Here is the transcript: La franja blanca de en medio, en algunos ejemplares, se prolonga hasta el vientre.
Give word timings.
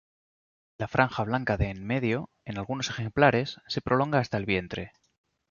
La 0.83 0.87
franja 0.87 1.23
blanca 1.27 1.57
de 1.57 1.69
en 1.69 1.85
medio, 1.85 2.31
en 2.43 2.57
algunos 2.57 2.89
ejemplares, 2.89 3.59
se 3.67 3.81
prolonga 3.81 4.17
hasta 4.17 4.37
el 4.37 4.47
vientre. 4.47 4.93